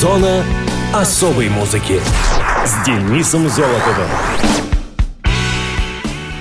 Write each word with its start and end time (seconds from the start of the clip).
Зона 0.00 0.42
особой 0.94 1.50
музыки 1.50 2.00
с 2.64 2.86
Денисом 2.86 3.50
Золотовым. 3.50 4.08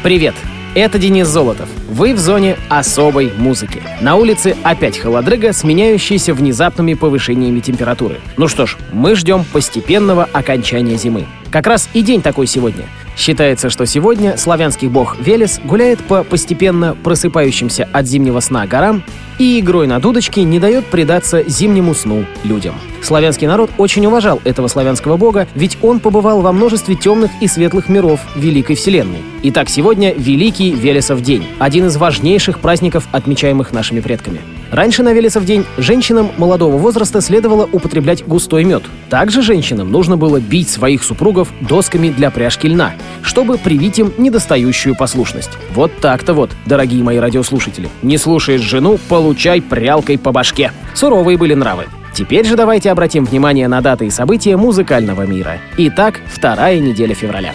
Привет! 0.01 0.33
Это 0.75 0.97
Денис 0.97 1.27
Золотов. 1.27 1.67
Вы 1.89 2.13
в 2.13 2.19
зоне 2.19 2.55
особой 2.69 3.33
музыки. 3.35 3.81
На 3.99 4.15
улице 4.15 4.55
опять 4.63 4.97
холодрыга, 4.97 5.51
сменяющаяся 5.51 6.33
внезапными 6.33 6.93
повышениями 6.93 7.59
температуры. 7.59 8.21
Ну 8.37 8.47
что 8.47 8.65
ж, 8.65 8.77
мы 8.93 9.15
ждем 9.15 9.43
постепенного 9.43 10.23
окончания 10.31 10.95
зимы. 10.95 11.25
Как 11.51 11.65
раз 11.65 11.89
и 11.93 12.01
день 12.01 12.21
такой 12.21 12.45
сегодня. 12.45 12.85
Считается, 13.17 13.69
что 13.69 13.85
сегодня 13.85 14.37
славянский 14.37 14.87
бог 14.87 15.17
Велес 15.19 15.59
гуляет 15.63 15.99
по 15.99 16.23
постепенно 16.23 16.95
просыпающимся 17.03 17.89
от 17.91 18.05
зимнего 18.05 18.39
сна 18.39 18.67
горам 18.67 19.03
и 19.39 19.59
игрой 19.59 19.87
на 19.87 19.99
дудочке 19.99 20.43
не 20.43 20.59
дает 20.59 20.85
предаться 20.85 21.43
зимнему 21.49 21.95
сну 21.95 22.25
людям. 22.43 22.75
Славянский 23.01 23.47
народ 23.47 23.71
очень 23.77 24.05
уважал 24.05 24.39
этого 24.43 24.67
славянского 24.67 25.17
бога, 25.17 25.47
ведь 25.55 25.77
он 25.81 25.99
побывал 25.99 26.41
во 26.41 26.51
множестве 26.51 26.95
темных 26.95 27.31
и 27.41 27.47
светлых 27.47 27.89
миров 27.89 28.19
Великой 28.35 28.75
Вселенной. 28.75 29.19
Итак, 29.43 29.69
сегодня 29.69 30.13
Великий 30.13 30.71
Велесов 30.71 31.21
день, 31.21 31.45
один 31.57 31.87
из 31.87 31.97
важнейших 31.97 32.59
праздников, 32.59 33.07
отмечаемых 33.11 33.71
нашими 33.73 34.01
предками. 34.01 34.41
Раньше 34.71 35.01
на 35.01 35.13
Велесов 35.13 35.45
день 35.45 35.65
женщинам 35.77 36.29
молодого 36.37 36.77
возраста 36.77 37.21
следовало 37.21 37.67
употреблять 37.71 38.25
густой 38.25 38.63
мед. 38.63 38.83
Также 39.09 39.41
женщинам 39.41 39.91
нужно 39.91 40.15
было 40.15 40.39
бить 40.39 40.69
своих 40.69 41.03
супругов 41.03 41.49
досками 41.61 42.09
для 42.09 42.29
пряжки 42.29 42.67
льна, 42.67 42.93
чтобы 43.23 43.57
привить 43.57 43.97
им 43.97 44.13
недостающую 44.17 44.95
послушность. 44.95 45.51
Вот 45.73 45.91
так-то 45.99 46.33
вот, 46.33 46.51
дорогие 46.65 47.03
мои 47.03 47.17
радиослушатели. 47.17 47.89
Не 48.03 48.17
слушаешь 48.17 48.61
жену, 48.61 48.99
получай 49.09 49.61
прялкой 49.61 50.19
по 50.19 50.31
башке. 50.31 50.71
Суровые 50.93 51.37
были 51.37 51.55
нравы. 51.55 51.85
Теперь 52.13 52.45
же 52.45 52.55
давайте 52.55 52.91
обратим 52.91 53.25
внимание 53.25 53.67
на 53.67 53.81
даты 53.81 54.07
и 54.07 54.09
события 54.09 54.55
музыкального 54.57 55.23
мира. 55.23 55.57
Итак, 55.77 56.19
вторая 56.27 56.79
неделя 56.79 57.15
февраля. 57.15 57.53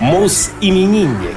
Мус-именинник. 0.00 1.36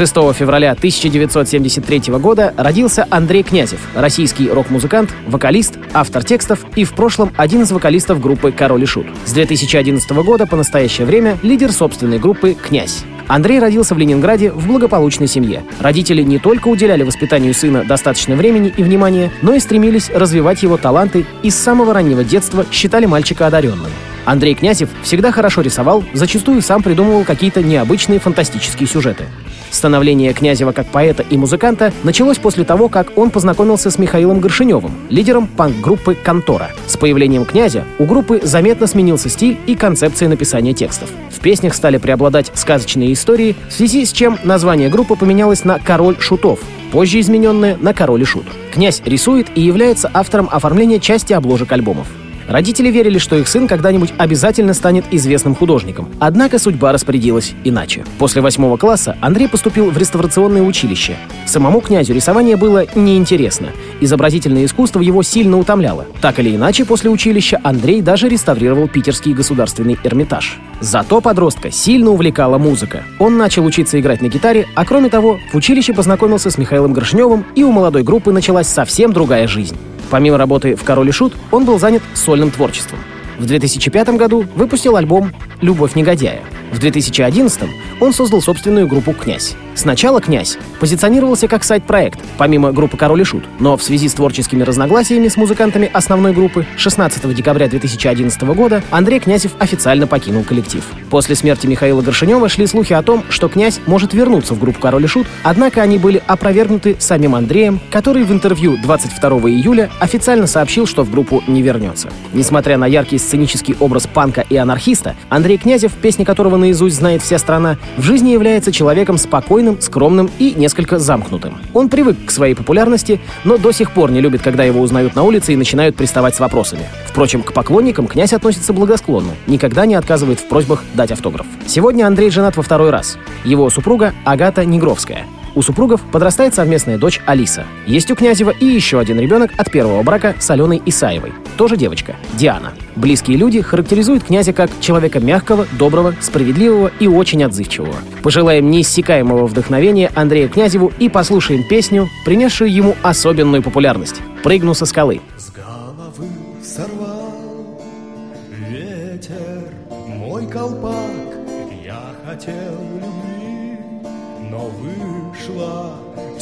6 0.00 0.14
февраля 0.32 0.70
1973 0.72 2.14
года 2.14 2.54
родился 2.56 3.06
Андрей 3.10 3.42
Князев, 3.42 3.86
российский 3.94 4.48
рок-музыкант, 4.48 5.14
вокалист, 5.26 5.74
автор 5.92 6.24
текстов 6.24 6.64
и 6.74 6.84
в 6.84 6.94
прошлом 6.94 7.32
один 7.36 7.60
из 7.60 7.70
вокалистов 7.70 8.18
группы 8.18 8.50
«Король 8.50 8.84
и 8.84 8.86
Шут». 8.86 9.04
С 9.26 9.32
2011 9.34 10.10
года 10.24 10.46
по 10.46 10.56
настоящее 10.56 11.06
время 11.06 11.36
лидер 11.42 11.70
собственной 11.70 12.18
группы 12.18 12.54
«Князь». 12.54 13.04
Андрей 13.28 13.58
родился 13.58 13.94
в 13.94 13.98
Ленинграде 13.98 14.50
в 14.50 14.66
благополучной 14.66 15.26
семье. 15.26 15.64
Родители 15.80 16.22
не 16.22 16.38
только 16.38 16.68
уделяли 16.68 17.02
воспитанию 17.02 17.52
сына 17.52 17.84
достаточно 17.84 18.36
времени 18.36 18.72
и 18.74 18.82
внимания, 18.82 19.30
но 19.42 19.52
и 19.52 19.60
стремились 19.60 20.08
развивать 20.08 20.62
его 20.62 20.78
таланты 20.78 21.26
и 21.42 21.50
с 21.50 21.56
самого 21.56 21.92
раннего 21.92 22.24
детства 22.24 22.64
считали 22.72 23.04
мальчика 23.04 23.46
одаренным. 23.46 23.90
Андрей 24.24 24.54
Князев 24.54 24.90
всегда 25.02 25.32
хорошо 25.32 25.60
рисовал, 25.62 26.04
зачастую 26.12 26.62
сам 26.62 26.82
придумывал 26.82 27.24
какие-то 27.24 27.62
необычные 27.62 28.20
фантастические 28.20 28.88
сюжеты. 28.88 29.24
Становление 29.70 30.32
Князева 30.32 30.72
как 30.72 30.86
поэта 30.88 31.24
и 31.28 31.36
музыканта 31.36 31.92
началось 32.02 32.38
после 32.38 32.64
того, 32.64 32.88
как 32.88 33.16
он 33.16 33.30
познакомился 33.30 33.90
с 33.90 33.98
Михаилом 33.98 34.40
Горшиневым, 34.40 34.92
лидером 35.08 35.46
панк-группы 35.46 36.16
«Контора». 36.16 36.70
С 36.86 36.96
появлением 36.96 37.44
князя 37.44 37.84
у 37.98 38.04
группы 38.04 38.40
заметно 38.42 38.86
сменился 38.86 39.28
стиль 39.28 39.58
и 39.66 39.76
концепция 39.76 40.28
написания 40.28 40.74
текстов. 40.74 41.08
В 41.30 41.40
песнях 41.40 41.74
стали 41.74 41.98
преобладать 41.98 42.50
сказочные 42.54 43.12
истории, 43.12 43.54
в 43.68 43.72
связи 43.72 44.04
с 44.04 44.12
чем 44.12 44.38
название 44.44 44.88
группы 44.88 45.16
поменялось 45.16 45.64
на 45.64 45.78
«Король 45.78 46.16
шутов», 46.18 46.60
позже 46.90 47.20
измененное 47.20 47.78
на 47.80 47.94
«Король 47.94 48.22
и 48.22 48.24
шут». 48.24 48.44
Князь 48.72 49.00
рисует 49.04 49.46
и 49.54 49.60
является 49.60 50.10
автором 50.12 50.48
оформления 50.50 50.98
части 50.98 51.32
обложек 51.32 51.72
альбомов. 51.72 52.08
Родители 52.50 52.90
верили, 52.90 53.18
что 53.18 53.36
их 53.36 53.46
сын 53.46 53.68
когда-нибудь 53.68 54.12
обязательно 54.18 54.74
станет 54.74 55.04
известным 55.12 55.54
художником. 55.54 56.08
Однако 56.18 56.58
судьба 56.58 56.90
распорядилась 56.90 57.52
иначе. 57.62 58.04
После 58.18 58.42
восьмого 58.42 58.76
класса 58.76 59.16
Андрей 59.20 59.48
поступил 59.48 59.88
в 59.88 59.96
реставрационное 59.96 60.60
училище. 60.60 61.14
Самому 61.46 61.80
князю 61.80 62.12
рисование 62.12 62.56
было 62.56 62.86
неинтересно. 62.96 63.68
Изобразительное 64.00 64.64
искусство 64.64 65.00
его 65.00 65.22
сильно 65.22 65.58
утомляло. 65.58 66.06
Так 66.20 66.40
или 66.40 66.56
иначе, 66.56 66.84
после 66.84 67.08
училища 67.08 67.60
Андрей 67.62 68.02
даже 68.02 68.28
реставрировал 68.28 68.88
Питерский 68.88 69.32
государственный 69.32 69.96
Эрмитаж. 70.02 70.58
Зато 70.80 71.20
подростка 71.20 71.70
сильно 71.70 72.10
увлекала 72.10 72.58
музыка. 72.58 73.04
Он 73.20 73.38
начал 73.38 73.64
учиться 73.64 74.00
играть 74.00 74.22
на 74.22 74.26
гитаре, 74.26 74.66
а 74.74 74.84
кроме 74.84 75.08
того, 75.08 75.38
в 75.52 75.56
училище 75.56 75.94
познакомился 75.94 76.50
с 76.50 76.58
Михаилом 76.58 76.94
Горшневым, 76.94 77.44
и 77.54 77.62
у 77.62 77.70
молодой 77.70 78.02
группы 78.02 78.32
началась 78.32 78.66
совсем 78.66 79.12
другая 79.12 79.46
жизнь. 79.46 79.76
Помимо 80.10 80.36
работы 80.36 80.74
в 80.74 80.82
«Король 80.84 81.08
и 81.08 81.12
Шут», 81.12 81.34
он 81.50 81.64
был 81.64 81.78
занят 81.78 82.02
сольным 82.14 82.50
творчеством. 82.50 82.98
В 83.38 83.46
2005 83.46 84.10
году 84.10 84.44
выпустил 84.54 84.96
альбом 84.96 85.32
«Любовь 85.60 85.94
негодяя». 85.94 86.42
В 86.72 86.78
2011 86.78 87.70
он 88.00 88.12
создал 88.12 88.42
собственную 88.42 88.86
группу 88.86 89.12
«Князь». 89.12 89.54
Сначала 89.80 90.20
«Князь» 90.20 90.58
позиционировался 90.78 91.48
как 91.48 91.64
сайт-проект, 91.64 92.20
помимо 92.36 92.70
группы 92.70 92.98
«Король 92.98 93.22
и 93.22 93.24
Шут», 93.24 93.44
но 93.60 93.78
в 93.78 93.82
связи 93.82 94.10
с 94.10 94.12
творческими 94.12 94.62
разногласиями 94.62 95.28
с 95.28 95.38
музыкантами 95.38 95.88
основной 95.90 96.34
группы 96.34 96.66
16 96.76 97.34
декабря 97.34 97.66
2011 97.66 98.42
года 98.42 98.82
Андрей 98.90 99.20
Князев 99.20 99.52
официально 99.58 100.06
покинул 100.06 100.44
коллектив. 100.44 100.84
После 101.08 101.34
смерти 101.34 101.66
Михаила 101.66 102.02
Горшинева 102.02 102.50
шли 102.50 102.66
слухи 102.66 102.92
о 102.92 103.02
том, 103.02 103.24
что 103.30 103.48
«Князь» 103.48 103.80
может 103.86 104.12
вернуться 104.12 104.52
в 104.52 104.60
группу 104.60 104.80
«Король 104.80 105.04
и 105.04 105.06
Шут», 105.06 105.26
однако 105.44 105.80
они 105.80 105.96
были 105.96 106.22
опровергнуты 106.26 106.96
самим 106.98 107.34
Андреем, 107.34 107.80
который 107.90 108.24
в 108.24 108.32
интервью 108.32 108.76
22 108.82 109.30
июля 109.48 109.88
официально 109.98 110.46
сообщил, 110.46 110.86
что 110.86 111.04
в 111.04 111.10
группу 111.10 111.42
не 111.46 111.62
вернется. 111.62 112.10
Несмотря 112.34 112.76
на 112.76 112.86
яркий 112.86 113.16
сценический 113.16 113.74
образ 113.80 114.06
панка 114.06 114.44
и 114.46 114.56
анархиста, 114.56 115.16
Андрей 115.30 115.56
Князев, 115.56 115.92
песни 115.94 116.24
которого 116.24 116.58
наизусть 116.58 116.96
знает 116.96 117.22
вся 117.22 117.38
страна, 117.38 117.78
в 117.96 118.02
жизни 118.02 118.32
является 118.32 118.72
человеком 118.72 119.16
спокойным, 119.16 119.69
скромным 119.80 120.30
и 120.38 120.54
несколько 120.56 120.98
замкнутым. 120.98 121.58
Он 121.74 121.88
привык 121.88 122.16
к 122.26 122.30
своей 122.30 122.54
популярности, 122.54 123.20
но 123.44 123.58
до 123.58 123.72
сих 123.72 123.92
пор 123.92 124.10
не 124.10 124.20
любит, 124.20 124.42
когда 124.42 124.64
его 124.64 124.80
узнают 124.80 125.14
на 125.14 125.22
улице 125.22 125.52
и 125.52 125.56
начинают 125.56 125.96
приставать 125.96 126.34
с 126.34 126.40
вопросами. 126.40 126.88
Впрочем, 127.06 127.42
к 127.42 127.52
поклонникам 127.52 128.06
князь 128.06 128.32
относится 128.32 128.72
благосклонно, 128.72 129.32
никогда 129.46 129.86
не 129.86 129.94
отказывает 129.94 130.40
в 130.40 130.48
просьбах 130.48 130.82
дать 130.94 131.12
автограф. 131.12 131.46
Сегодня 131.66 132.06
Андрей 132.06 132.30
женат 132.30 132.56
во 132.56 132.62
второй 132.62 132.90
раз. 132.90 133.18
Его 133.44 133.68
супруга 133.70 134.14
Агата 134.24 134.64
Негровская. 134.64 135.26
У 135.54 135.62
супругов 135.62 136.00
подрастает 136.12 136.54
совместная 136.54 136.98
дочь 136.98 137.20
Алиса. 137.26 137.64
Есть 137.86 138.10
у 138.10 138.14
Князева 138.14 138.50
и 138.50 138.64
еще 138.64 139.00
один 139.00 139.18
ребенок 139.18 139.50
от 139.56 139.70
первого 139.70 140.02
брака 140.02 140.34
с 140.38 140.48
Аленой 140.50 140.80
Исаевой. 140.86 141.32
Тоже 141.56 141.76
девочка, 141.76 142.16
Диана. 142.34 142.72
Близкие 142.96 143.36
люди 143.36 143.60
характеризуют 143.60 144.24
князя 144.24 144.52
как 144.52 144.70
человека 144.80 145.20
мягкого, 145.20 145.66
доброго, 145.72 146.14
справедливого 146.20 146.90
и 147.00 147.06
очень 147.06 147.42
отзывчивого. 147.44 147.96
Пожелаем 148.22 148.70
неиссякаемого 148.70 149.46
вдохновения 149.46 150.10
Андрею 150.14 150.48
Князеву 150.48 150.92
и 150.98 151.08
послушаем 151.08 151.64
песню, 151.64 152.08
принесшую 152.24 152.72
ему 152.72 152.96
особенную 153.02 153.62
популярность 153.62 154.20
«Прыгну 154.42 154.74
со 154.74 154.86
скалы». 154.86 155.20
С 155.36 155.50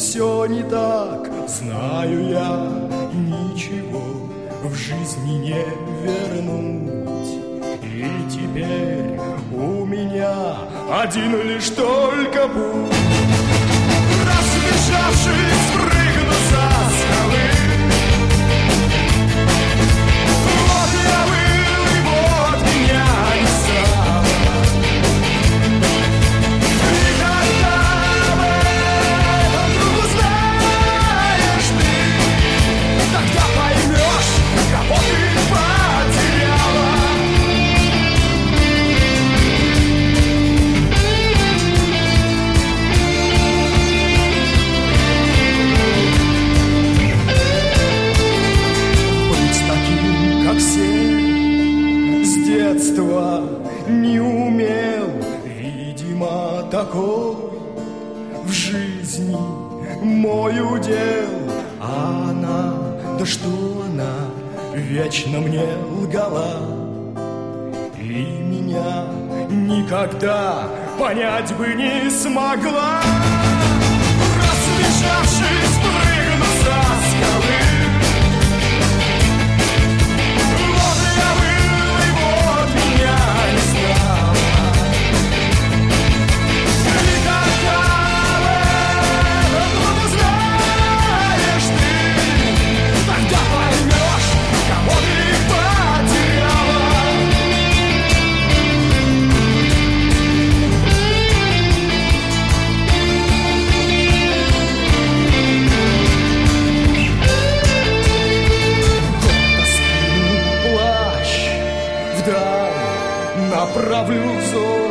все 0.09 0.47
не 0.47 0.63
так, 0.63 1.29
знаю 1.47 2.31
я, 2.31 2.67
ничего 3.13 4.03
в 4.65 4.75
жизни 4.75 5.33
не 5.33 5.65
вернуть. 6.03 7.35
И 7.83 8.07
теперь 8.31 9.21
у 9.53 9.85
меня 9.85 10.57
один 10.91 11.43
лишь 11.47 11.69
только 11.69 12.49
путь. 12.49 12.97
Разбежавшись, 14.25 15.98
меня 68.15 69.05
никогда 69.51 70.69
понять 70.99 71.55
бы 71.57 71.69
не 71.75 72.11
смогла. 72.11 73.01
Разбежавшись, 74.37 75.68
направлю 113.59 114.23
взор, 114.39 114.91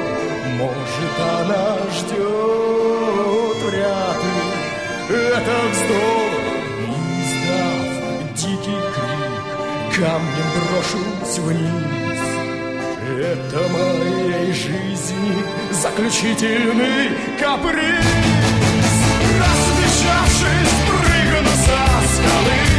может 0.57 1.17
она 1.39 1.77
ждет 1.95 3.57
вряд 3.63 4.19
ли. 4.23 4.47
Это 5.15 5.55
вздор, 5.71 6.31
и 6.81 6.91
издав 7.23 8.33
дикий 8.35 8.81
крик, 8.95 9.95
камнем 9.95 10.49
брошусь 10.69 11.37
вниз. 11.39 12.21
Это 13.19 13.59
моей 13.69 14.51
жизни 14.51 15.35
заключительный 15.71 17.09
каприз. 17.39 18.05
Разбежавшись, 19.39 20.75
прыгну 20.87 21.53
со 21.65 21.79
скалы. 22.11 22.76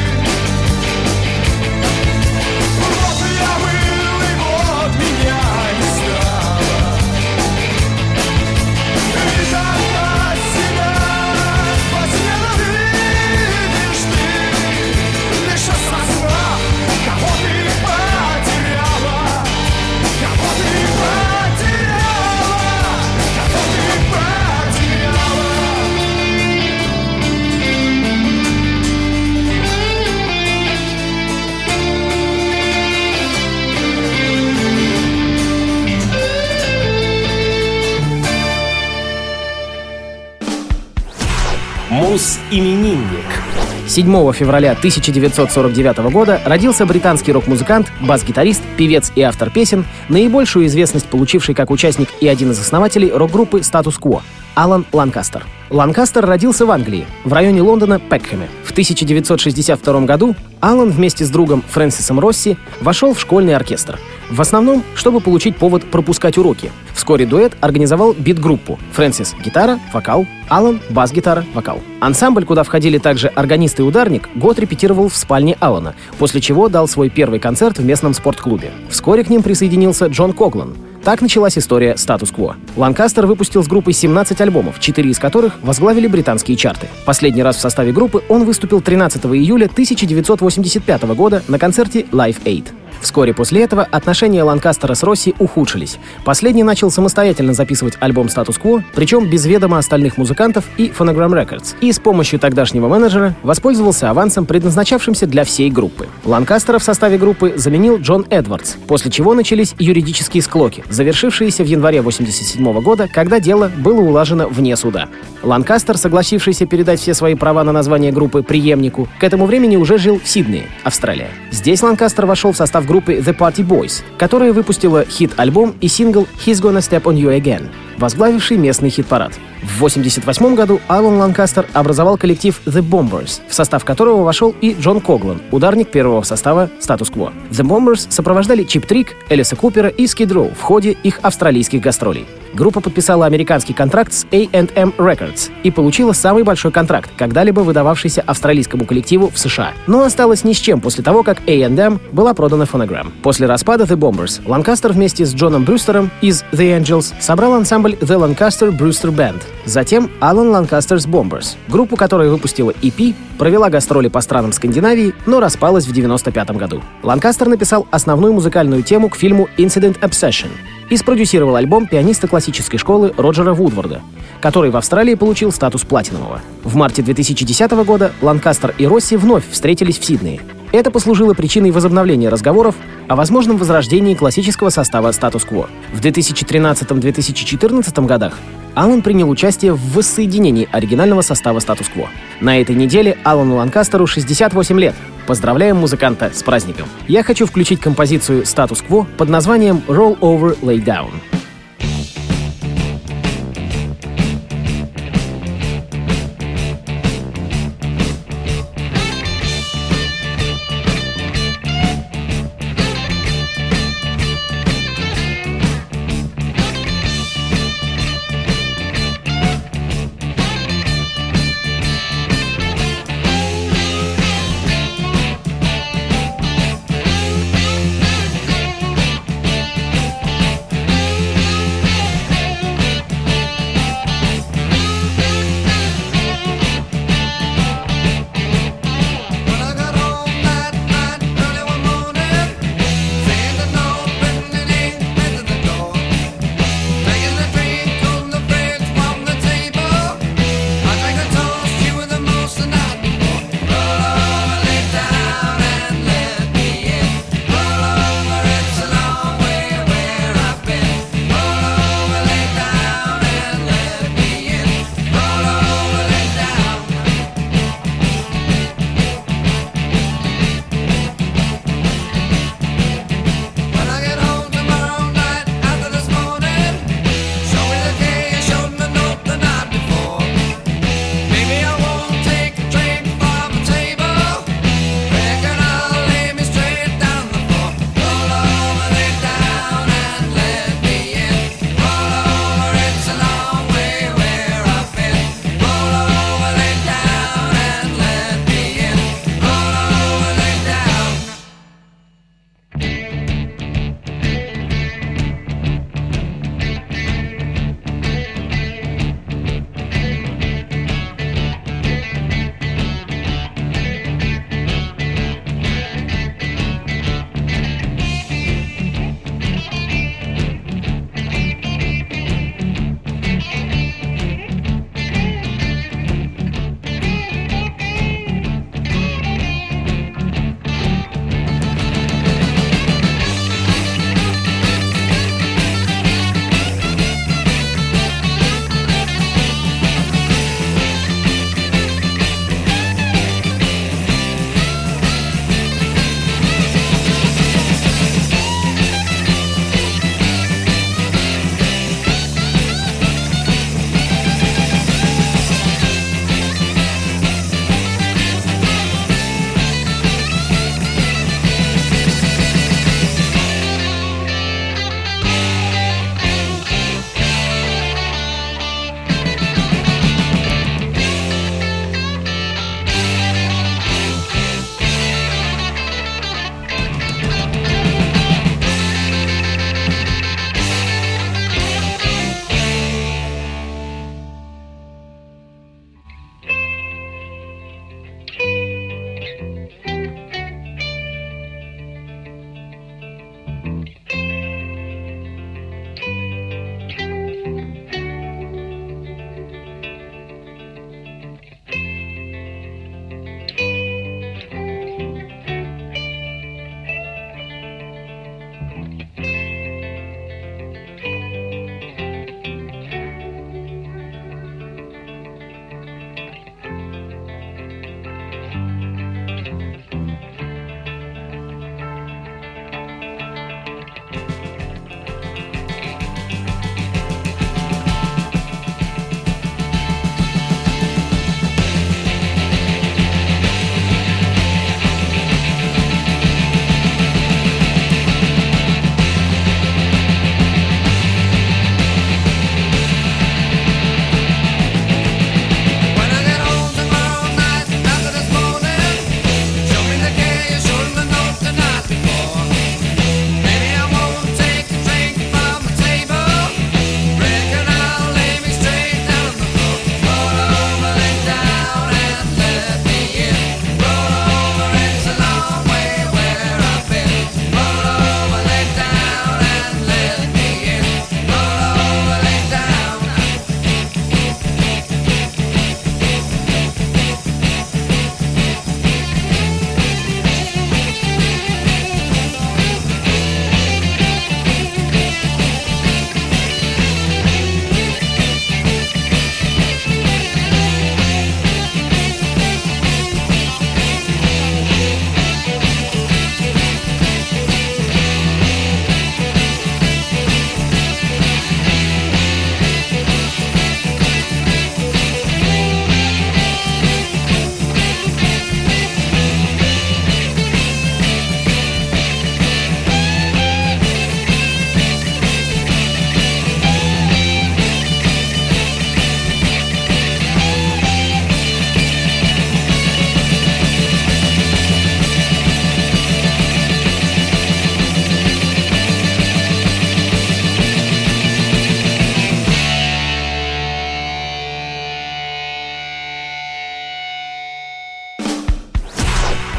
Мус-именинник. 42.49 43.43
7 43.87 44.33
февраля 44.33 44.73
1949 44.73 45.99
года 46.13 46.41
родился 46.45 46.85
британский 46.85 47.33
рок-музыкант, 47.33 47.91
бас-гитарист, 48.01 48.63
певец 48.77 49.13
и 49.15 49.23
автор 49.23 49.51
песен, 49.51 49.87
наибольшую 50.09 50.67
известность 50.67 51.07
получивший 51.07 51.55
как 51.55 51.71
участник 51.71 52.09
и 52.21 52.29
один 52.29 52.51
из 52.51 52.61
основателей 52.61 53.11
рок-группы 53.11 53.63
«Статус 53.63 53.97
Кво» 53.99 54.23
Алан 54.55 54.85
Ланкастер. 54.93 55.47
Ланкастер 55.71 56.25
родился 56.27 56.67
в 56.67 56.71
Англии, 56.71 57.07
в 57.25 57.33
районе 57.33 57.63
Лондона 57.63 57.99
Пекхэме. 57.99 58.49
В 58.65 58.73
1962 58.73 60.01
году 60.01 60.35
Алан 60.61 60.91
вместе 60.91 61.25
с 61.25 61.31
другом 61.31 61.63
Фрэнсисом 61.69 62.19
Росси 62.21 62.57
вошел 62.81 63.15
в 63.15 63.21
школьный 63.21 63.55
оркестр. 63.55 63.99
В 64.31 64.41
основном, 64.41 64.85
чтобы 64.95 65.21
получить 65.21 65.57
повод 65.57 65.85
пропускать 65.85 66.37
уроки. 66.37 66.71
Вскоре 66.93 67.25
дуэт 67.25 67.57
организовал 67.61 68.13
бит-группу. 68.13 68.79
Фрэнсис— 68.93 69.35
гитара, 69.45 69.79
вокал, 69.93 70.27
Алан— 70.49 70.81
бас-гитара, 70.91 71.45
вокал. 71.55 71.81
Ансамбль, 72.01 72.45
куда 72.45 72.63
входили 72.63 72.99
также 72.99 73.29
органист 73.29 73.81
и 73.81 73.83
ударник, 73.83 74.29
год 74.35 74.59
репетировал 74.59 75.09
в 75.09 75.17
спальне 75.17 75.57
Алана, 75.61 75.95
после 76.19 76.41
чего 76.41 76.69
дал 76.69 76.89
свой 76.89 77.09
первый 77.09 77.41
концерт 77.41 77.79
в 77.79 77.85
местном 77.85 78.13
спортклубе. 78.13 78.73
Вскоре 78.91 79.25
к 79.25 79.31
ним 79.31 79.43
присоединился 79.43 80.07
Джон 80.07 80.33
Коглан. 80.33 80.77
Так 81.05 81.23
началась 81.23 81.57
история 81.57 81.97
статус-кво. 81.97 82.57
Ланкастер 82.77 83.25
выпустил 83.27 83.63
с 83.63 83.69
группой 83.69 83.95
17 83.95 84.39
альбомов, 84.43 84.79
4 84.79 85.09
из 85.09 85.19
которых 85.19 85.59
возглавили 85.63 86.07
британские 86.07 86.57
чарты. 86.57 86.89
Последний 87.07 87.43
раз 87.43 87.57
в 87.57 87.61
составе 87.61 87.93
группы 87.93 88.23
он 88.29 88.45
выступил 88.45 88.83
13 88.83 89.25
июля 89.27 89.67
1985 89.67 91.03
года 91.15 91.43
на 91.49 91.59
концерте 91.59 92.01
Live 92.13 92.43
Aid. 92.45 92.67
Вскоре 93.01 93.35
после 93.35 93.63
этого 93.63 93.83
отношения 93.83 94.43
Ланкастера 94.43 94.95
с 94.95 95.03
Росси 95.03 95.35
ухудшились. 95.39 95.99
Последний 96.25 96.65
начал 96.65 96.91
самостоятельно 96.91 97.53
записывать 97.53 97.97
альбом 98.01 98.29
«Статус-кво», 98.29 98.83
причем 98.95 99.29
без 99.29 99.47
ведома 99.47 99.79
остальных 99.79 100.17
музыкантов 100.17 100.65
и 100.77 100.89
Phonogram 100.89 101.33
Records, 101.33 101.77
и 101.81 101.93
с 101.93 101.99
помощью 101.99 102.39
тогдашнего 102.39 102.89
менеджера 102.89 103.35
воспользовался 103.43 104.11
авансом, 104.11 104.47
предназначавшимся 104.47 105.27
для 105.27 105.45
всей 105.45 105.71
группы. 105.71 106.09
Ланкастера 106.25 106.79
в 106.79 106.83
составе 106.83 107.19
группы 107.19 107.55
заменил 107.57 107.99
Джон 107.99 108.27
Эдвардс, 108.31 108.75
после 108.87 109.11
чего 109.11 109.35
начались 109.35 109.75
юридические 109.79 110.43
склоки, 110.43 110.85
завершившиеся 110.91 111.63
в 111.63 111.67
январе 111.67 112.01
1987 112.01 112.81
года, 112.83 113.09
когда 113.13 113.41
дело 113.41 113.71
было 113.77 114.01
улажено 114.01 114.49
вне 114.49 114.77
суда. 114.77 115.09
Ланкастер, 115.43 115.97
согласившийся 115.97 116.67
передать 116.67 117.01
все 117.01 117.15
свои 117.15 117.35
права 117.35 117.63
на 117.65 117.73
название 117.73 118.13
группы 118.13 118.43
преемнику, 118.43 119.09
к 119.21 119.25
этому 119.25 119.47
времени 119.47 119.77
уже 119.77 119.99
жил 119.99 120.21
в 120.23 120.29
Сиднее, 120.29 120.67
Австралия. 120.83 121.31
Здесь 121.51 121.83
Ланкастер 121.83 122.27
вошел 122.27 122.53
в 122.53 122.57
состав 122.57 122.87
группы 122.89 123.17
The 123.19 123.37
Party 123.37 123.65
Boys, 123.65 124.03
которая 124.17 124.53
выпустила 124.53 125.05
хит-альбом 125.05 125.75
и 125.81 125.87
сингл 125.87 126.27
«He's 126.45 126.63
Gonna 126.63 126.79
Step 126.79 127.03
on 127.03 127.15
You 127.15 127.39
Again», 127.39 127.69
возглавивший 127.99 128.57
местный 128.57 128.91
хит-парад. 128.91 129.33
В 129.63 129.85
1988 129.85 130.55
году 130.55 130.81
Алан 130.89 131.19
Ланкастер 131.19 131.67
образовал 131.73 132.17
коллектив 132.17 132.61
The 132.65 132.83
Bombers, 132.83 133.41
в 133.49 133.55
состав 133.55 133.85
которого 133.85 134.25
вошел 134.25 134.55
и 134.61 134.75
Джон 134.81 135.01
Коглан, 135.01 135.41
ударник 135.51 135.91
первого 135.91 136.23
состава 136.23 136.71
«Статус-кво». 136.81 137.33
The 137.51 137.65
Bombers 137.65 138.07
сопровождали 138.09 138.65
Чип 138.65 138.87
Трик, 138.87 139.15
Элиса 139.29 139.57
Купера 139.57 139.89
и 139.89 140.07
Скид 140.07 140.33
Роу 140.33 140.51
в 140.51 140.63
ходе 140.63 140.93
их 140.93 141.21
австралийских 141.23 141.81
гастролей. 141.81 142.27
Группа 142.55 142.81
подписала 142.81 143.27
американский 143.27 143.73
контракт 143.73 144.13
с 144.13 144.25
A&M 144.31 144.95
Records 144.99 145.51
и 145.63 145.71
получила 145.71 146.13
самый 146.13 146.43
большой 146.43 146.73
контракт, 146.73 147.11
когда-либо 147.17 147.61
выдававшийся 147.61 148.23
австралийскому 148.23 148.87
коллективу 148.87 149.31
в 149.31 149.39
США, 149.39 149.73
но 149.87 150.03
осталась 150.03 150.45
ни 150.45 150.53
с 150.53 150.59
чем 150.59 150.81
после 150.81 151.05
того, 151.05 151.23
как 151.23 151.41
A&M 151.47 152.01
была 152.13 152.35
продана 152.35 152.65
Phonogram. 152.65 153.09
После 153.23 153.47
распада 153.47 153.85
The 153.85 153.97
Bombers 153.97 154.41
Ланкастер 154.47 154.93
вместе 154.93 155.27
с 155.27 155.35
Джоном 155.35 155.65
Брюстером 155.65 156.11
из 156.21 156.43
The 156.53 156.81
Angels 156.81 157.13
собрал 157.21 157.55
ансамбль 157.55 157.95
The 158.01 158.19
Lancaster 158.19 158.71
Brewster 158.77 159.15
Band. 159.15 159.43
Затем 159.65 160.11
Alan 160.21 160.51
Lancaster's 160.51 161.07
Bombers, 161.09 161.57
группу, 161.69 161.97
которая 161.97 162.31
выпустила 162.31 162.71
EP, 162.71 163.15
провела 163.39 163.71
гастроли 163.71 164.09
по 164.09 164.21
странам 164.21 164.53
Скандинавии, 164.53 165.15
но 165.27 165.41
распалась 165.41 165.85
в 165.85 165.91
1995 165.91 166.57
году. 166.57 166.83
Ланкастер 167.03 167.49
написал 167.49 167.87
основную 167.91 168.33
музыкальную 168.33 168.83
тему 168.83 169.09
к 169.09 169.17
фильму 169.17 169.49
Incident 169.59 170.01
Obsession 170.01 170.49
и 170.91 170.97
спродюсировал 170.97 171.57
альбом 171.57 171.87
пианиста 171.87 172.29
классической 172.29 172.79
школы 172.79 173.13
Роджера 173.17 173.55
Вудворда, 173.55 174.01
который 174.41 174.71
в 174.71 174.77
Австралии 174.77 175.15
получил 175.15 175.53
статус 175.53 175.85
платинового. 175.85 176.41
В 176.65 176.77
марте 176.77 177.03
2010 177.03 177.71
года 177.85 178.13
Ланкастер 178.23 178.75
и 178.79 178.87
Росси 178.87 179.17
вновь 179.17 179.49
встретились 179.51 179.99
в 179.99 180.05
Сиднее. 180.05 180.41
Это 180.71 180.91
послужило 180.91 181.33
причиной 181.33 181.71
возобновления 181.71 182.29
разговоров 182.29 182.75
о 183.09 183.17
возможном 183.17 183.57
возрождении 183.57 184.15
классического 184.15 184.69
состава 184.69 185.13
статус-кво. 185.13 185.69
В 185.95 186.01
2013-2014 186.01 188.07
годах 188.07 188.35
Алан 188.75 189.01
принял 189.01 189.31
участие 189.31 189.73
в 189.73 189.81
воссоединении 189.95 190.69
оригинального 190.71 191.23
состава 191.23 191.61
статус-кво. 191.61 192.09
На 192.41 192.61
этой 192.61 192.77
неделе 192.77 193.17
Алану 193.25 193.57
Ланкастеру 193.57 194.07
68 194.07 194.79
лет. 194.79 194.95
Поздравляем 195.29 195.77
музыканта 195.77 196.31
с 196.33 196.43
праздником. 196.43 196.89
Я 197.07 197.23
хочу 197.23 197.45
включить 197.45 197.81
композицию 197.81 198.47
«Статус-кво» 198.47 199.07
под 199.19 199.29
названием 199.29 199.83
«Roll 199.87 200.19
Over 200.21 200.59
Lay 200.63 200.83
Down». 200.83 201.38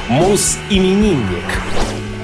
Муз-именинник. 0.10 1.46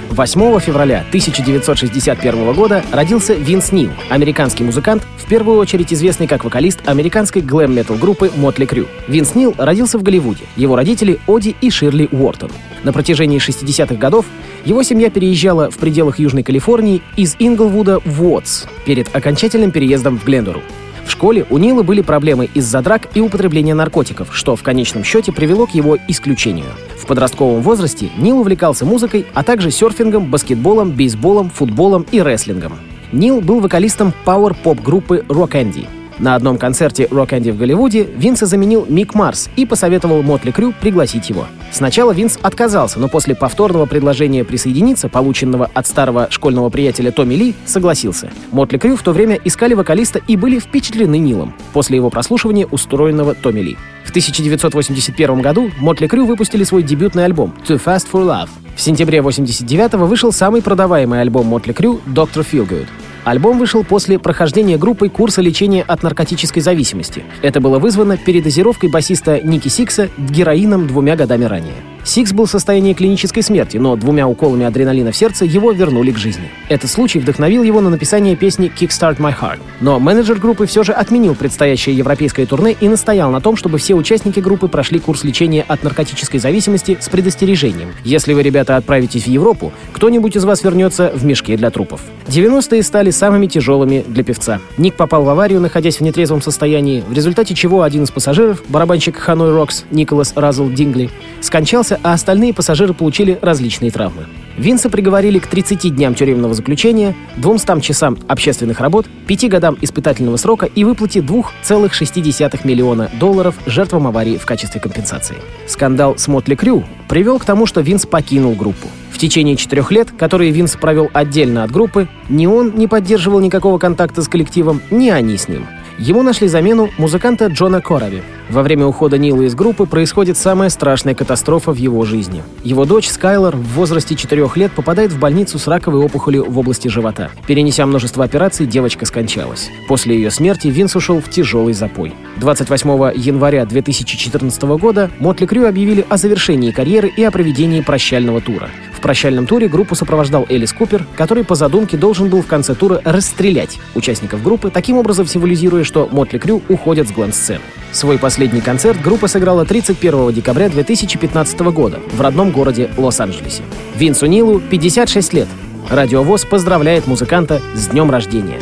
8 0.09 0.59
февраля 0.59 1.01
1961 1.09 2.53
года 2.53 2.83
родился 2.91 3.35
Винс 3.35 3.71
Нил, 3.71 3.91
американский 4.09 4.63
музыкант, 4.63 5.03
в 5.23 5.27
первую 5.27 5.59
очередь 5.59 5.93
известный 5.93 6.25
как 6.25 6.43
вокалист 6.43 6.79
американской 6.87 7.43
глэм-метал 7.43 7.97
группы 7.97 8.31
Мотли 8.35 8.65
Крю. 8.65 8.87
Винс 9.07 9.35
Нил 9.35 9.53
родился 9.55 9.99
в 9.99 10.03
Голливуде. 10.03 10.45
Его 10.55 10.75
родители 10.75 11.19
Оди 11.27 11.55
и 11.61 11.69
Ширли 11.69 12.09
Уортон. 12.11 12.49
На 12.83 12.91
протяжении 12.91 13.39
60-х 13.39 13.93
годов 13.97 14.25
его 14.63 14.81
семья 14.81 15.11
переезжала 15.11 15.69
в 15.69 15.77
пределах 15.77 16.17
Южной 16.17 16.41
Калифорнии 16.41 17.03
из 17.15 17.35
Инглвуда 17.37 17.99
в 17.99 18.23
Уотс 18.23 18.65
перед 18.87 19.15
окончательным 19.15 19.69
переездом 19.69 20.17
в 20.17 20.25
Глендору. 20.25 20.63
В 21.05 21.11
школе 21.11 21.45
у 21.49 21.57
Нила 21.57 21.83
были 21.83 22.01
проблемы 22.01 22.49
из-за 22.53 22.81
драк 22.81 23.07
и 23.13 23.21
употребления 23.21 23.75
наркотиков, 23.75 24.29
что 24.35 24.55
в 24.55 24.63
конечном 24.63 25.03
счете 25.03 25.31
привело 25.31 25.67
к 25.67 25.71
его 25.71 25.97
исключению. 26.07 26.67
В 26.97 27.05
подростковом 27.05 27.61
возрасте 27.61 28.09
Нил 28.17 28.39
увлекался 28.39 28.85
музыкой, 28.85 29.25
а 29.33 29.43
также 29.43 29.69
серфингом, 29.69 30.31
баскетболом, 30.31 30.91
бейсболом, 30.91 31.51
футболом 31.51 32.05
и 32.11 32.21
рестлингом. 32.21 32.73
Нил 33.11 33.39
был 33.39 33.59
вокалистом 33.59 34.13
пауэр-поп 34.25 34.81
группы 34.81 35.23
Rock 35.29 35.51
Candy. 35.51 35.87
На 36.17 36.35
одном 36.35 36.57
концерте 36.57 37.05
Rock 37.05 37.31
Candy 37.31 37.51
в 37.51 37.57
Голливуде 37.57 38.03
Винса 38.03 38.45
заменил 38.45 38.85
Мик 38.87 39.15
Марс 39.15 39.49
и 39.57 39.65
посоветовал 39.65 40.21
Mötley 40.21 40.51
Crüe 40.51 40.73
пригласить 40.79 41.29
его. 41.29 41.45
Сначала 41.71 42.13
Винс 42.13 42.39
отказался, 42.41 42.99
но 42.99 43.09
после 43.09 43.35
повторного 43.35 43.85
предложения 43.85 44.45
присоединиться, 44.45 45.09
полученного 45.09 45.69
от 45.73 45.87
старого 45.87 46.27
школьного 46.29 46.69
приятеля 46.69 47.11
Томми 47.11 47.33
Ли, 47.33 47.53
согласился. 47.65 48.29
Mötley 48.51 48.77
Crüe 48.77 48.95
в 48.95 49.01
то 49.01 49.11
время 49.11 49.37
искали 49.43 49.73
вокалиста 49.73 50.21
и 50.25 50.37
были 50.37 50.59
впечатлены 50.59 51.17
Нилом 51.17 51.53
после 51.73 51.97
его 51.97 52.09
прослушивания 52.09 52.65
устроенного 52.65 53.33
Томми 53.33 53.59
Ли. 53.59 53.77
В 54.05 54.11
1981 54.11 55.41
году 55.41 55.69
Mötley 55.79 56.07
Crüe 56.07 56.25
выпустили 56.25 56.63
свой 56.63 56.83
дебютный 56.83 57.25
альбом 57.25 57.53
«Too 57.67 57.81
Fast 57.83 58.07
for 58.11 58.23
Love». 58.25 58.49
В 58.77 58.81
сентябре 58.81 59.21
89 59.21 59.93
вышел 59.95 60.31
самый 60.31 60.61
продаваемый 60.61 61.19
альбом 61.19 61.47
Mötley 61.47 61.73
Crüe 61.73 61.99
«Dr. 62.07 62.45
Feelgood». 62.49 62.87
Альбом 63.25 63.57
вышел 63.57 63.83
после 63.83 64.19
прохождения 64.19 64.77
группой 64.77 65.09
курса 65.09 65.41
лечения 65.41 65.81
от 65.81 66.03
наркотической 66.03 66.61
зависимости. 66.61 67.23
Это 67.41 67.59
было 67.59 67.79
вызвано 67.79 68.17
передозировкой 68.17 68.89
басиста 68.89 69.41
Ники 69.41 69.67
Сикса 69.67 70.09
героином 70.15 70.85
двумя 70.85 71.15
годами 71.15 71.45
ранее. 71.45 71.94
Сикс 72.05 72.33
был 72.33 72.45
в 72.45 72.51
состоянии 72.51 72.93
клинической 72.93 73.41
смерти, 73.41 73.77
но 73.77 73.95
двумя 73.95 74.27
уколами 74.27 74.63
адреналина 74.63 75.11
в 75.11 75.17
сердце 75.17 75.43
его 75.43 75.71
вернули 75.71 76.11
к 76.11 76.19
жизни. 76.19 76.51
Этот 76.69 76.91
случай 76.91 77.17
вдохновил 77.17 77.63
его 77.63 77.81
на 77.81 77.89
написание 77.89 78.35
песни 78.35 78.71
«Kickstart 78.73 79.17
My 79.17 79.33
Heart». 79.35 79.59
Но 79.81 79.99
менеджер 79.99 80.39
группы 80.39 80.67
все 80.67 80.83
же 80.83 80.93
отменил 80.93 81.33
предстоящее 81.33 81.97
европейское 81.97 82.45
турне 82.45 82.75
и 82.79 82.87
настоял 82.87 83.31
на 83.31 83.41
том, 83.41 83.55
чтобы 83.55 83.79
все 83.79 83.95
участники 83.95 84.39
группы 84.39 84.67
прошли 84.67 84.99
курс 84.99 85.23
лечения 85.23 85.65
от 85.67 85.83
наркотической 85.83 86.39
зависимости 86.39 86.95
с 87.01 87.09
предостережением. 87.09 87.89
Если 88.03 88.33
вы, 88.33 88.43
ребята, 88.43 88.77
отправитесь 88.77 89.23
в 89.23 89.27
Европу, 89.27 89.73
кто-нибудь 89.91 90.35
из 90.35 90.45
вас 90.45 90.63
вернется 90.63 91.11
в 91.15 91.25
мешке 91.25 91.57
для 91.57 91.71
трупов. 91.71 92.01
90-е 92.27 92.83
стали 92.83 93.09
самыми 93.09 93.47
тяжелыми 93.47 94.05
для 94.07 94.23
певца. 94.23 94.59
Ник 94.77 94.95
попал 94.95 95.23
в 95.23 95.29
аварию, 95.29 95.59
находясь 95.59 95.97
в 95.97 96.01
нетрезвом 96.01 96.43
состоянии, 96.43 97.01
в 97.01 97.13
результате 97.13 97.55
чего 97.55 97.81
один 97.81 98.03
из 98.03 98.11
пассажиров, 98.11 98.63
барабанщик 98.69 99.17
Hanoi 99.17 99.51
Rocks 99.51 99.85
Николас 99.89 100.33
Разл 100.35 100.69
Дингли, 100.69 101.09
скончался, 101.41 101.94
а 102.03 102.13
остальные 102.13 102.53
пассажиры 102.53 102.93
получили 102.93 103.37
различные 103.41 103.91
травмы. 103.91 104.25
Винса 104.57 104.89
приговорили 104.89 105.39
к 105.39 105.47
30 105.47 105.95
дням 105.95 106.15
тюремного 106.15 106.53
заключения, 106.53 107.13
200 107.37 107.81
часам 107.81 108.17
общественных 108.27 108.79
работ, 108.79 109.05
5 109.27 109.49
годам 109.49 109.77
испытательного 109.81 110.37
срока 110.37 110.65
и 110.65 110.83
выплате 110.83 111.19
2,6 111.19 112.61
миллиона 112.63 113.09
долларов 113.19 113.55
жертвам 113.65 114.07
аварии 114.07 114.37
в 114.37 114.45
качестве 114.45 114.79
компенсации. 114.79 115.35
Скандал 115.67 116.17
с 116.17 116.27
Mötley 116.27 116.55
Crüe 116.55 116.83
привел 117.09 117.39
к 117.39 117.45
тому, 117.45 117.65
что 117.65 117.81
Винс 117.81 118.05
покинул 118.05 118.53
группу. 118.53 118.87
В 119.11 119.17
течение 119.17 119.55
четырех 119.55 119.91
лет, 119.91 120.11
которые 120.11 120.51
Винс 120.51 120.75
провел 120.75 121.09
отдельно 121.13 121.63
от 121.63 121.71
группы, 121.71 122.07
ни 122.29 122.47
он 122.47 122.75
не 122.75 122.87
поддерживал 122.87 123.39
никакого 123.39 123.77
контакта 123.77 124.21
с 124.21 124.27
коллективом, 124.27 124.81
ни 124.91 125.09
они 125.09 125.37
с 125.37 125.47
ним. 125.47 125.65
Ему 125.97 126.23
нашли 126.23 126.49
замену 126.49 126.89
музыканта 126.97 127.45
Джона 127.47 127.79
Корави. 127.79 128.21
Во 128.49 128.61
время 128.61 128.85
ухода 128.85 129.17
Нила 129.17 129.41
из 129.41 129.55
группы 129.55 129.85
происходит 129.85 130.37
самая 130.37 130.69
страшная 130.69 131.15
катастрофа 131.15 131.71
в 131.71 131.77
его 131.77 132.05
жизни. 132.05 132.43
Его 132.63 132.85
дочь 132.85 133.09
Скайлор 133.09 133.55
в 133.55 133.73
возрасте 133.73 134.15
4 134.15 134.47
лет 134.55 134.71
попадает 134.71 135.11
в 135.11 135.19
больницу 135.19 135.57
с 135.57 135.67
раковой 135.67 136.01
опухолью 136.01 136.45
в 136.49 136.59
области 136.59 136.87
живота. 136.87 137.31
Перенеся 137.47 137.85
множество 137.87 138.23
операций, 138.23 138.67
девочка 138.67 139.05
скончалась. 139.05 139.69
После 139.87 140.15
ее 140.15 140.29
смерти 140.29 140.67
Винс 140.67 140.95
ушел 140.95 141.19
в 141.19 141.29
тяжелый 141.29 141.73
запой. 141.73 142.13
28 142.37 143.13
января 143.15 143.65
2014 143.65 144.61
года 144.63 145.09
Мотли 145.19 145.47
Крю 145.47 145.67
объявили 145.67 146.05
о 146.07 146.17
завершении 146.17 146.71
карьеры 146.71 147.07
и 147.07 147.23
о 147.23 147.31
проведении 147.31 147.81
прощального 147.81 148.41
тура. 148.41 148.69
В 148.93 149.01
прощальном 149.01 149.47
туре 149.47 149.67
группу 149.67 149.95
сопровождал 149.95 150.45
Элис 150.49 150.73
Купер, 150.73 151.05
который 151.15 151.43
по 151.43 151.55
задумке 151.55 151.97
должен 151.97 152.29
был 152.29 152.41
в 152.41 152.47
конце 152.47 152.75
тура 152.75 153.01
расстрелять 153.03 153.79
участников 153.93 154.43
группы, 154.43 154.71
таким 154.71 154.97
образом 154.97 155.25
символизируя, 155.27 155.83
что 155.83 156.07
Мотли 156.11 156.37
Крю 156.37 156.61
уходят 156.69 157.07
с 157.07 157.11
глэм-сцены. 157.11 157.61
Свой 157.91 158.17
последний 158.17 158.34
концерт 158.59 159.01
группа 159.01 159.27
сыграла 159.27 159.63
31 159.63 160.33
декабря 160.33 160.67
2015 160.67 161.57
года 161.71 162.01
в 162.11 162.19
родном 162.19 162.51
городе 162.51 162.89
Лос-Анджелесе. 162.97 163.63
Винсу 163.95 164.25
Нилу 164.25 164.59
56 164.59 165.33
лет. 165.33 165.47
Радиовоз 165.89 166.43
поздравляет 166.43 167.07
музыканта 167.07 167.61
с 167.73 167.87
днем 167.87 168.11
рождения. 168.11 168.59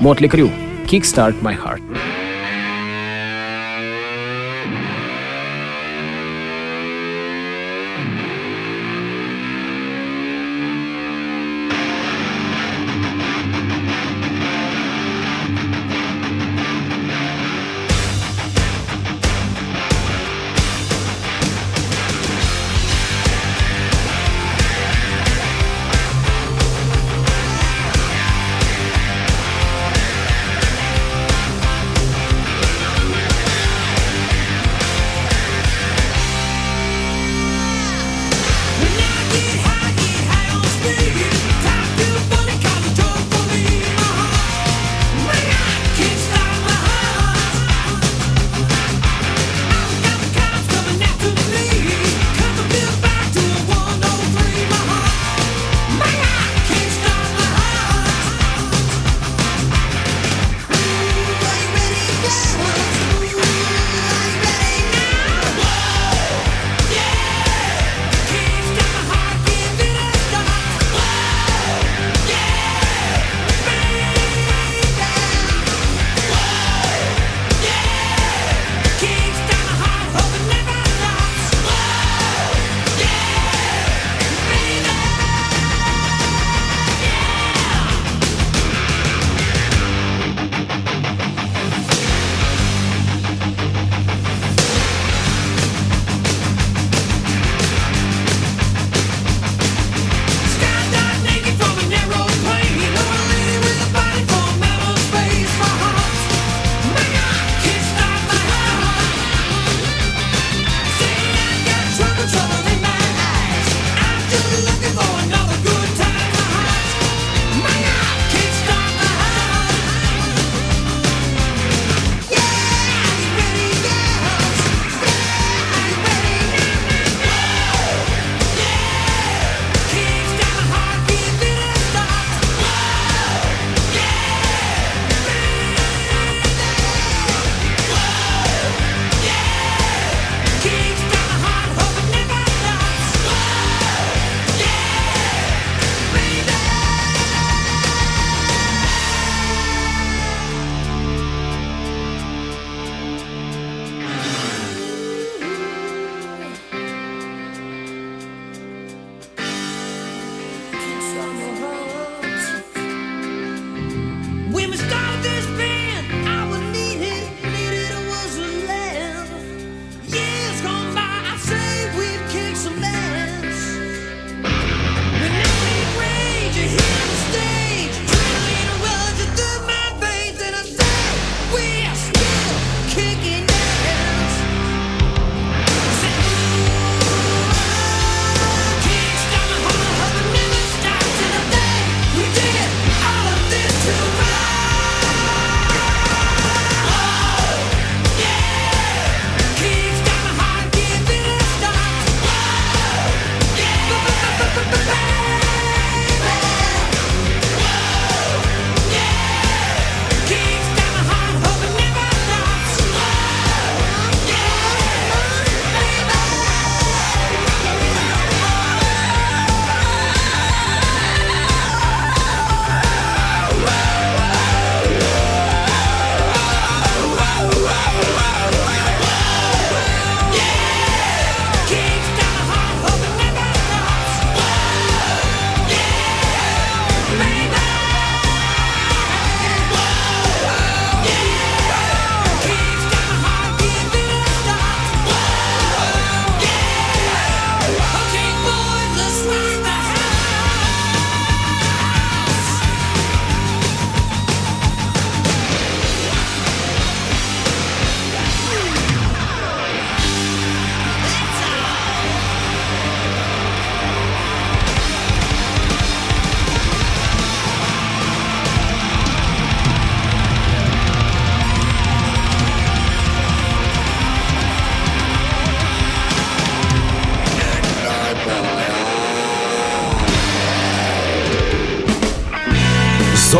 Мотли 0.00 0.28
Крю. 0.28 0.50
Kickstart 0.86 1.40
My 1.40 1.56
Heart. 1.56 1.80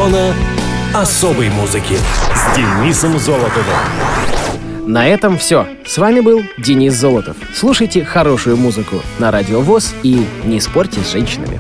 Зона 0.05 0.35
особой 0.93 1.49
музыки 1.49 1.97
с 2.35 2.55
Денисом 2.57 3.19
Золотовым. 3.19 3.75
На 4.87 5.09
этом 5.09 5.39
все. 5.39 5.67
С 5.87 5.97
вами 5.97 6.21
был 6.21 6.43
Денис 6.59 6.93
Золотов. 6.93 7.39
Слушайте 7.55 8.05
хорошую 8.05 8.59
музыку 8.59 8.97
на 9.19 9.31
Радио 9.31 9.63
ВОЗ 9.63 9.95
и 10.03 10.27
не 10.45 10.61
спорьте 10.61 11.01
с 11.01 11.11
женщинами. 11.11 11.59